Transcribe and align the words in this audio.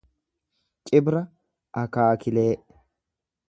Cibra 0.89 1.21
akaakilee 1.83 2.51